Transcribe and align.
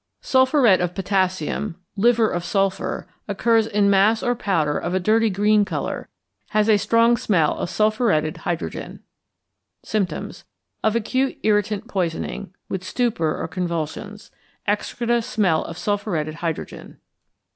=Sulphuret 0.21 0.79
of 0.81 0.95
Potassium= 0.95 1.75
(liver 1.95 2.27
of 2.27 2.43
sulphur) 2.43 3.07
occurs 3.27 3.67
in 3.67 3.87
mass 3.87 4.23
or 4.23 4.33
powder 4.33 4.75
of 4.79 4.95
a 4.95 4.99
dirty 4.99 5.29
green 5.29 5.63
colour; 5.63 6.09
has 6.49 6.67
a 6.67 6.77
strong 6.77 7.15
smell 7.17 7.55
of 7.55 7.69
sulphuretted 7.69 8.37
hydrogen. 8.37 9.03
Symptoms. 9.83 10.43
Of 10.83 10.95
acute 10.95 11.37
irritant 11.43 11.87
poisoning, 11.87 12.51
with 12.67 12.83
stupor 12.83 13.39
or 13.39 13.47
convulsions. 13.47 14.31
Excreta 14.67 15.21
smell 15.21 15.63
of 15.65 15.77
sulphuretted 15.77 16.33
hydrogen. 16.33 16.97